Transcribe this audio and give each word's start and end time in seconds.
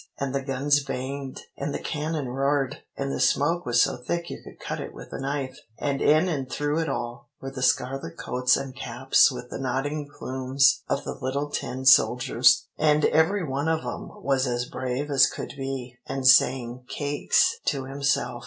And 0.19 0.33
the 0.33 0.41
guns 0.41 0.83
banged, 0.83 1.41
and 1.55 1.75
the 1.75 1.77
cannon 1.77 2.27
roared, 2.29 2.77
and 2.97 3.11
the 3.11 3.19
smoke 3.19 3.67
was 3.67 3.83
so 3.83 3.97
thick 3.97 4.31
you 4.31 4.41
could 4.43 4.59
cut 4.59 4.79
it 4.79 4.95
with 4.95 5.09
a 5.13 5.21
knife, 5.21 5.55
and 5.77 6.01
in 6.01 6.27
and 6.27 6.49
through 6.49 6.79
it 6.79 6.89
all 6.89 7.29
were 7.39 7.51
the 7.51 7.61
scarlet 7.61 8.17
coats 8.17 8.57
and 8.57 8.75
caps 8.75 9.31
with 9.31 9.51
the 9.51 9.59
nodding 9.59 10.09
plumes 10.11 10.81
of 10.89 11.03
the 11.03 11.15
little 11.21 11.51
tin 11.51 11.85
soldiers. 11.85 12.65
And 12.79 13.05
every 13.05 13.47
one 13.47 13.67
of 13.67 13.81
'em 13.85 14.09
was 14.23 14.47
as 14.47 14.65
brave 14.65 15.11
as 15.11 15.27
could 15.29 15.49
be, 15.55 15.99
and 16.07 16.25
saying 16.27 16.85
'cakes' 16.87 17.59
to 17.65 17.85
himself. 17.85 18.39